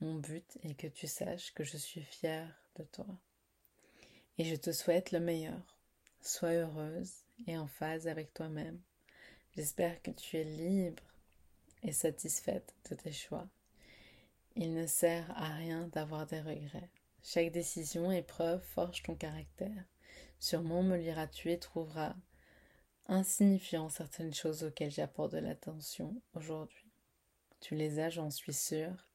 Mon 0.00 0.14
but 0.14 0.56
est 0.62 0.74
que 0.74 0.86
tu 0.86 1.08
saches 1.08 1.52
que 1.52 1.64
je 1.64 1.76
suis 1.76 2.02
fière 2.02 2.62
de 2.76 2.84
toi. 2.84 3.08
Et 4.38 4.44
je 4.44 4.54
te 4.54 4.70
souhaite 4.70 5.10
le 5.10 5.18
meilleur. 5.18 5.81
Sois 6.24 6.52
heureuse 6.52 7.24
et 7.48 7.58
en 7.58 7.66
phase 7.66 8.06
avec 8.06 8.32
toi-même. 8.32 8.80
J'espère 9.56 10.00
que 10.02 10.12
tu 10.12 10.36
es 10.36 10.44
libre 10.44 11.02
et 11.82 11.90
satisfaite 11.90 12.76
de 12.88 12.94
tes 12.94 13.10
choix. 13.10 13.48
Il 14.54 14.72
ne 14.72 14.86
sert 14.86 15.28
à 15.36 15.48
rien 15.48 15.88
d'avoir 15.88 16.28
des 16.28 16.40
regrets. 16.40 16.90
Chaque 17.24 17.50
décision, 17.50 18.12
épreuve 18.12 18.62
forge 18.62 19.02
ton 19.02 19.16
caractère. 19.16 19.84
Sûrement 20.38 20.84
me 20.84 20.96
liras-tu 20.96 21.50
et 21.50 21.58
trouveras 21.58 22.14
insignifiant 23.08 23.88
certaines 23.88 24.32
choses 24.32 24.62
auxquelles 24.62 24.92
j'apporte 24.92 25.32
de 25.32 25.38
l'attention 25.38 26.22
aujourd'hui. 26.34 26.88
Tu 27.58 27.74
les 27.74 27.98
as, 27.98 28.10
j'en 28.10 28.30
suis 28.30 28.54
sûre, 28.54 29.08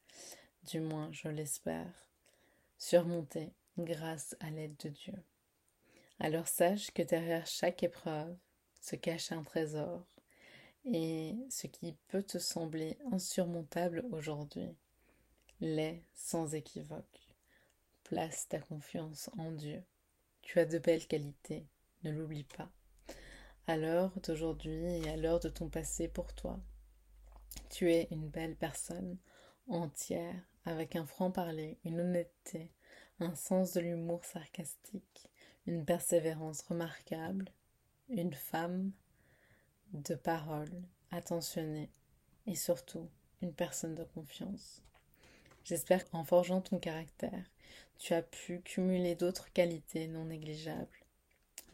du 0.64 0.82
moins 0.82 1.10
je 1.14 1.30
l'espère, 1.30 2.10
surmontées 2.78 3.54
grâce 3.78 4.36
à 4.42 4.50
l'aide 4.50 4.76
de 4.84 4.90
Dieu. 4.90 5.24
Alors 6.20 6.48
sache 6.48 6.92
que 6.92 7.04
derrière 7.04 7.46
chaque 7.46 7.84
épreuve 7.84 8.36
se 8.82 8.96
cache 8.96 9.32
un 9.32 9.44
trésor, 9.44 10.04
et 10.84 11.36
ce 11.50 11.68
qui 11.68 11.96
peut 12.08 12.24
te 12.24 12.40
sembler 12.40 12.98
insurmontable 13.12 14.04
aujourd'hui 14.12 14.76
l'est 15.60 16.04
sans 16.14 16.56
équivoque. 16.56 17.36
Place 18.04 18.48
ta 18.48 18.60
confiance 18.60 19.30
en 19.38 19.52
Dieu. 19.52 19.84
Tu 20.42 20.60
as 20.60 20.66
de 20.66 20.80
belles 20.80 21.08
qualités, 21.08 21.68
ne 22.04 22.12
l'oublie 22.12 22.46
pas. 22.46 22.72
À 23.68 23.76
l'heure 23.76 24.14
d'aujourd'hui 24.22 24.74
et 24.74 25.10
à 25.10 25.18
l'heure 25.18 25.42
de 25.42 25.50
ton 25.50 25.70
passé 25.70 26.08
pour 26.08 26.34
toi, 26.34 26.60
tu 27.70 27.92
es 27.92 28.08
une 28.12 28.30
belle 28.30 28.56
personne, 28.56 29.18
entière, 29.68 30.42
avec 30.64 30.96
un 30.96 31.06
franc-parler, 31.06 31.78
une 31.84 32.00
honnêteté, 32.00 32.72
un 33.20 33.36
sens 33.36 33.74
de 33.74 33.82
l'humour 33.82 34.24
sarcastique, 34.24 35.30
une 35.68 35.84
persévérance 35.84 36.62
remarquable, 36.62 37.52
une 38.10 38.34
femme 38.34 38.92
de 39.94 40.16
parole, 40.16 40.72
attentionnée 41.12 41.90
et 42.46 42.56
surtout 42.56 43.10
une 43.42 43.54
personne 43.54 43.96
de 43.96 44.04
confiance. 44.04 44.82
J'espère 45.66 46.10
qu'en 46.10 46.24
forgeant 46.24 46.62
ton 46.62 46.80
caractère, 46.80 47.52
tu 47.98 48.14
as 48.14 48.22
pu 48.22 48.62
cumuler 48.62 49.16
d'autres 49.16 49.52
qualités 49.52 50.08
non 50.08 50.26
négligeables. 50.26 50.88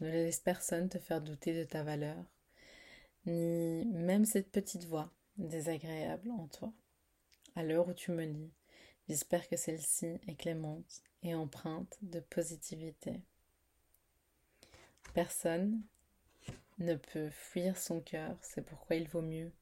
Ne 0.00 0.10
laisse 0.10 0.40
personne 0.40 0.88
te 0.88 0.98
faire 0.98 1.20
douter 1.20 1.56
de 1.56 1.64
ta 1.64 1.84
valeur, 1.84 2.24
ni 3.26 3.84
même 3.86 4.24
cette 4.24 4.50
petite 4.50 4.86
voix 4.86 5.10
désagréable 5.36 6.30
en 6.32 6.48
toi. 6.48 6.72
À 7.54 7.62
l'heure 7.62 7.86
où 7.86 7.92
tu 7.92 8.10
me 8.10 8.24
lis, 8.24 8.52
j'espère 9.08 9.48
que 9.48 9.56
celle-ci 9.56 10.18
est 10.26 10.34
clémente 10.34 11.02
et 11.22 11.36
empreinte 11.36 11.96
de 12.02 12.18
positivité. 12.18 13.22
Personne 15.12 15.82
ne 16.78 16.94
peut 16.96 17.30
fuir 17.30 17.76
son 17.78 18.00
cœur, 18.00 18.36
c'est 18.40 18.64
pourquoi 18.64 18.96
il 18.96 19.08
vaut 19.08 19.22
mieux 19.22 19.52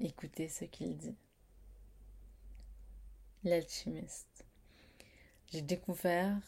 écouter 0.00 0.48
ce 0.48 0.64
qu'il 0.64 0.96
dit. 0.96 1.16
L'alchimiste. 3.44 4.46
J'ai 5.50 5.62
découvert 5.62 6.40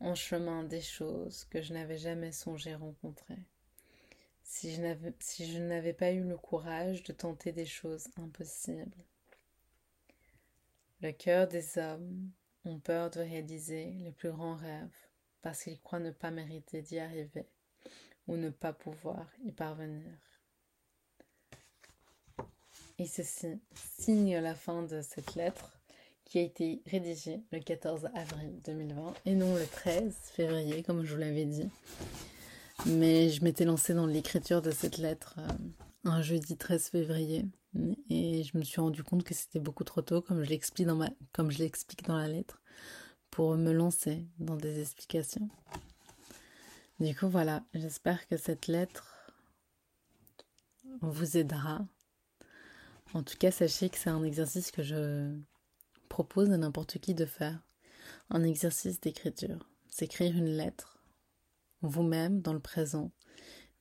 en 0.00 0.14
chemin 0.14 0.64
des 0.64 0.82
choses 0.82 1.44
que 1.44 1.62
je 1.62 1.72
n'avais 1.72 1.98
jamais 1.98 2.32
songé 2.32 2.74
rencontrer. 2.74 3.38
Si 4.42 4.74
je, 4.74 4.82
n'avais, 5.60 5.92
pas 5.92 6.10
eu 6.10 6.24
le 6.24 6.36
courage 6.36 7.04
de 7.04 7.12
tenter 7.12 7.52
des 7.52 7.66
choses 7.66 8.08
impossibles. 8.16 9.04
Le 11.00 11.12
cœur 11.12 11.46
des 11.46 11.78
hommes 11.78 12.30
ont 12.64 12.80
peur 12.80 13.10
de 13.10 13.20
réaliser 13.20 13.92
les 14.00 14.12
plus 14.12 14.32
grands 14.32 14.56
rêves 14.56 15.06
parce 15.40 15.62
qu'ils 15.62 15.80
croient 15.80 16.00
ne 16.00 16.10
pas 16.10 16.30
mériter 16.30 16.82
d'y 16.82 16.98
arriver 16.98 17.46
ne 18.36 18.50
pas 18.50 18.72
pouvoir 18.72 19.26
y 19.44 19.52
parvenir. 19.52 20.10
Et 22.98 23.06
ceci 23.06 23.58
signe 23.74 24.38
la 24.38 24.54
fin 24.54 24.82
de 24.82 25.00
cette 25.00 25.34
lettre 25.34 25.80
qui 26.24 26.38
a 26.38 26.42
été 26.42 26.82
rédigée 26.86 27.40
le 27.50 27.58
14 27.58 28.08
avril 28.14 28.60
2020 28.64 29.14
et 29.26 29.34
non 29.34 29.54
le 29.56 29.66
13 29.66 30.14
février 30.32 30.82
comme 30.82 31.04
je 31.04 31.14
vous 31.14 31.20
l'avais 31.20 31.46
dit. 31.46 31.68
Mais 32.86 33.30
je 33.30 33.42
m'étais 33.42 33.64
lancée 33.64 33.94
dans 33.94 34.06
l'écriture 34.06 34.62
de 34.62 34.70
cette 34.70 34.98
lettre 34.98 35.36
euh, 35.38 35.52
un 36.04 36.22
jeudi 36.22 36.56
13 36.56 36.88
février 36.88 37.46
et 38.08 38.42
je 38.44 38.56
me 38.56 38.62
suis 38.62 38.80
rendu 38.80 39.02
compte 39.02 39.24
que 39.24 39.34
c'était 39.34 39.60
beaucoup 39.60 39.84
trop 39.84 40.02
tôt 40.02 40.22
comme 40.22 40.42
je 40.42 40.48
l'explique 40.50 40.86
dans 40.86 42.16
la 42.16 42.28
lettre 42.28 42.60
pour 43.30 43.56
me 43.56 43.72
lancer 43.72 44.26
dans 44.38 44.56
des 44.56 44.80
explications. 44.80 45.48
Du 47.00 47.16
coup 47.16 47.30
voilà, 47.30 47.64
j'espère 47.72 48.28
que 48.28 48.36
cette 48.36 48.66
lettre 48.66 49.32
vous 51.00 51.38
aidera. 51.38 51.86
En 53.14 53.22
tout 53.22 53.38
cas, 53.38 53.50
sachez 53.50 53.88
que 53.88 53.96
c'est 53.96 54.10
un 54.10 54.22
exercice 54.22 54.70
que 54.70 54.82
je 54.82 55.34
propose 56.10 56.50
à 56.50 56.58
n'importe 56.58 56.98
qui 56.98 57.14
de 57.14 57.24
faire. 57.24 57.58
Un 58.28 58.42
exercice 58.42 59.00
d'écriture. 59.00 59.66
S'écrire 59.88 60.36
une 60.36 60.54
lettre, 60.58 61.02
vous-même 61.80 62.42
dans 62.42 62.52
le 62.52 62.60
présent, 62.60 63.10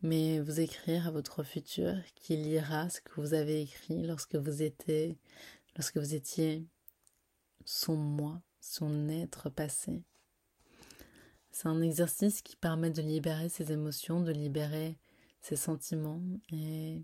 mais 0.02 0.40
vous 0.40 0.62
écrire 0.62 1.06
à 1.08 1.12
votre 1.12 1.44
futur 1.44 1.96
qui 2.16 2.38
lira 2.38 2.90
ce 2.90 3.02
que 3.02 3.20
vous 3.20 3.34
avez 3.34 3.64
écrit 3.64 4.02
lorsque 4.08 4.36
vous 4.36 4.62
étiez, 4.64 5.20
lorsque 5.76 5.98
vous 5.98 6.16
étiez 6.16 6.66
son 7.66 7.98
moi, 7.98 8.42
son 8.62 9.10
être 9.10 9.50
passé. 9.50 10.06
C'est 11.62 11.68
un 11.68 11.82
exercice 11.82 12.42
qui 12.42 12.56
permet 12.56 12.90
de 12.90 13.02
libérer 13.02 13.50
ses 13.50 13.74
émotions, 13.74 14.22
de 14.22 14.32
libérer 14.32 14.98
ses 15.42 15.58
sentiments 15.58 16.24
et 16.54 17.04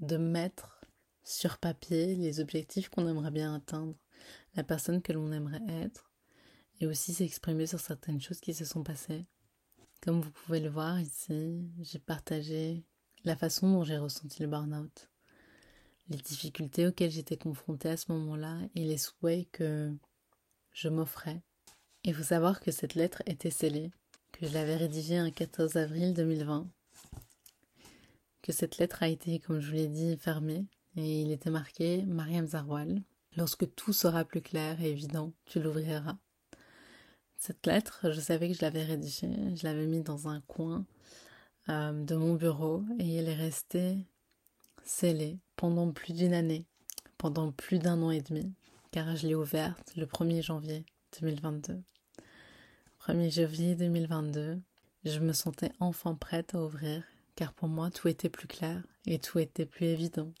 de 0.00 0.16
mettre 0.16 0.80
sur 1.22 1.58
papier 1.58 2.16
les 2.16 2.40
objectifs 2.40 2.88
qu'on 2.88 3.06
aimerait 3.06 3.30
bien 3.30 3.54
atteindre, 3.54 3.94
la 4.56 4.64
personne 4.64 5.00
que 5.00 5.12
l'on 5.12 5.30
aimerait 5.30 5.62
être, 5.68 6.10
et 6.80 6.88
aussi 6.88 7.14
s'exprimer 7.14 7.68
sur 7.68 7.78
certaines 7.78 8.20
choses 8.20 8.40
qui 8.40 8.52
se 8.52 8.64
sont 8.64 8.82
passées. 8.82 9.26
Comme 10.02 10.20
vous 10.20 10.32
pouvez 10.32 10.58
le 10.58 10.68
voir 10.68 10.98
ici, 10.98 11.70
j'ai 11.82 12.00
partagé 12.00 12.84
la 13.22 13.36
façon 13.36 13.70
dont 13.70 13.84
j'ai 13.84 13.98
ressenti 13.98 14.42
le 14.42 14.48
burn-out, 14.48 15.08
les 16.08 16.18
difficultés 16.18 16.88
auxquelles 16.88 17.12
j'étais 17.12 17.38
confrontée 17.38 17.90
à 17.90 17.96
ce 17.96 18.10
moment-là 18.10 18.58
et 18.74 18.84
les 18.84 18.98
souhaits 18.98 19.48
que 19.52 19.96
je 20.72 20.88
m'offrais. 20.88 21.45
Il 22.08 22.14
faut 22.14 22.22
savoir 22.22 22.60
que 22.60 22.70
cette 22.70 22.94
lettre 22.94 23.20
était 23.26 23.50
scellée, 23.50 23.90
que 24.30 24.46
je 24.46 24.54
l'avais 24.54 24.76
rédigée 24.76 25.16
un 25.16 25.32
14 25.32 25.74
avril 25.74 26.14
2020, 26.14 26.68
que 28.42 28.52
cette 28.52 28.78
lettre 28.78 29.02
a 29.02 29.08
été, 29.08 29.40
comme 29.40 29.58
je 29.58 29.66
vous 29.66 29.74
l'ai 29.74 29.88
dit, 29.88 30.16
fermée 30.16 30.66
et 30.94 31.22
il 31.22 31.32
était 31.32 31.50
marqué 31.50 32.04
Mariam 32.04 32.46
Zarwal. 32.46 33.02
Lorsque 33.36 33.74
tout 33.74 33.92
sera 33.92 34.24
plus 34.24 34.40
clair 34.40 34.80
et 34.80 34.90
évident, 34.90 35.32
tu 35.46 35.58
l'ouvriras. 35.60 36.16
Cette 37.38 37.66
lettre, 37.66 38.12
je 38.12 38.20
savais 38.20 38.50
que 38.50 38.54
je 38.54 38.62
l'avais 38.62 38.84
rédigée, 38.84 39.56
je 39.56 39.64
l'avais 39.64 39.86
mis 39.86 40.02
dans 40.02 40.28
un 40.28 40.40
coin 40.42 40.86
euh, 41.68 42.04
de 42.04 42.14
mon 42.14 42.34
bureau 42.34 42.84
et 43.00 43.16
elle 43.16 43.28
est 43.28 43.34
restée 43.34 43.98
scellée 44.84 45.40
pendant 45.56 45.90
plus 45.90 46.12
d'une 46.12 46.34
année, 46.34 46.66
pendant 47.18 47.50
plus 47.50 47.80
d'un 47.80 48.00
an 48.02 48.12
et 48.12 48.20
demi, 48.22 48.54
car 48.92 49.16
je 49.16 49.26
l'ai 49.26 49.34
ouverte 49.34 49.92
le 49.96 50.06
1er 50.06 50.40
janvier 50.40 50.86
2022. 51.20 51.82
1er 53.06 53.30
janvier 53.30 53.76
2022, 53.76 54.60
je 55.04 55.20
me 55.20 55.32
sentais 55.32 55.70
enfin 55.78 56.16
prête 56.16 56.56
à 56.56 56.64
ouvrir, 56.64 57.04
car 57.36 57.52
pour 57.52 57.68
moi 57.68 57.88
tout 57.92 58.08
était 58.08 58.28
plus 58.28 58.48
clair 58.48 58.82
et 59.06 59.20
tout 59.20 59.38
était 59.38 59.64
plus 59.64 59.86
évident. 59.86 60.32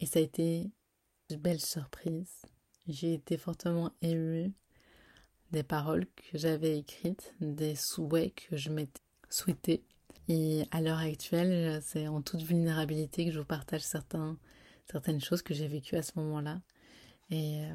Et 0.00 0.06
ça 0.06 0.18
a 0.18 0.22
été 0.22 0.72
une 1.30 1.36
belle 1.36 1.60
surprise. 1.60 2.42
J'ai 2.88 3.14
été 3.14 3.36
fortement 3.36 3.92
émue 4.02 4.52
des 5.52 5.62
paroles 5.62 6.06
que 6.16 6.36
j'avais 6.36 6.78
écrites, 6.78 7.32
des 7.40 7.76
souhaits 7.76 8.34
que 8.34 8.56
je 8.56 8.70
m'étais 8.70 9.00
souhaité. 9.30 9.84
Et 10.26 10.64
à 10.72 10.80
l'heure 10.80 10.98
actuelle, 10.98 11.80
c'est 11.80 12.08
en 12.08 12.22
toute 12.22 12.42
vulnérabilité 12.42 13.24
que 13.24 13.30
je 13.30 13.38
vous 13.38 13.44
partage 13.44 13.82
certaines 13.82 15.20
choses 15.20 15.42
que 15.42 15.54
j'ai 15.54 15.68
vécues 15.68 15.94
à 15.94 16.02
ce 16.02 16.10
moment-là. 16.16 16.60
Et 17.30 17.66
euh, 17.66 17.72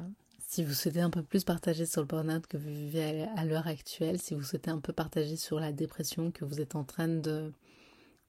si 0.48 0.64
vous 0.64 0.72
souhaitez 0.72 1.02
un 1.02 1.10
peu 1.10 1.22
plus 1.22 1.44
partager 1.44 1.84
sur 1.84 2.00
le 2.00 2.06
burn-out 2.06 2.46
que 2.46 2.56
vous 2.56 2.70
vivez 2.70 3.26
à 3.36 3.44
l'heure 3.44 3.66
actuelle, 3.66 4.18
si 4.18 4.34
vous 4.34 4.42
souhaitez 4.42 4.70
un 4.70 4.80
peu 4.80 4.94
partager 4.94 5.36
sur 5.36 5.60
la 5.60 5.72
dépression 5.72 6.30
que 6.30 6.46
vous 6.46 6.62
êtes 6.62 6.74
en 6.74 6.84
train 6.84 7.06
de, 7.06 7.52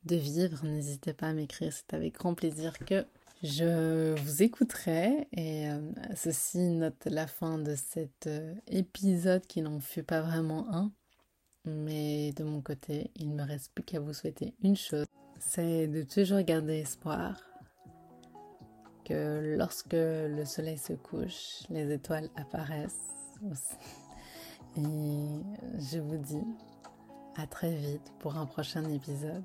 vivre, 0.04 0.66
n'hésitez 0.66 1.14
pas 1.14 1.28
à 1.28 1.34
m'écrire. 1.34 1.72
C'est 1.72 1.94
avec 1.94 2.16
grand 2.16 2.34
plaisir 2.34 2.78
que 2.80 3.06
je 3.42 4.20
vous 4.20 4.44
écouterai 4.44 5.30
et 5.32 5.70
euh, 5.70 5.80
ceci 6.14 6.60
note 6.60 7.06
la 7.06 7.26
fin 7.26 7.58
de 7.58 7.74
cet 7.76 8.28
euh, 8.28 8.54
épisode 8.68 9.48
qui 9.48 9.62
n'en 9.62 9.80
fut 9.80 10.04
pas 10.04 10.20
vraiment 10.20 10.68
un. 10.76 10.92
Mais 11.64 12.34
de 12.34 12.44
mon 12.44 12.62
côté, 12.62 13.12
il 13.16 13.30
me 13.30 13.44
reste 13.44 13.72
plus 13.74 13.86
qu'à 13.86 14.02
vous 14.02 14.14
souhaiter 14.14 14.56
une 14.62 14.76
chose, 14.76 15.06
c'est 15.40 15.88
de 15.88 16.04
toujours 16.04 16.42
garder 16.42 16.80
espoir 16.80 17.49
que 19.10 19.56
lorsque 19.58 19.94
le 19.94 20.46
soleil 20.46 20.78
se 20.78 20.94
couche, 20.94 21.64
les 21.70 21.92
étoiles 21.92 22.30
apparaissent 22.36 23.16
aussi. 23.52 23.76
Et 24.78 25.42
je 25.80 26.00
vous 26.00 26.18
dis 26.18 26.46
à 27.36 27.48
très 27.48 27.72
vite 27.76 28.14
pour 28.20 28.38
un 28.38 28.46
prochain 28.46 28.88
épisode. 28.90 29.44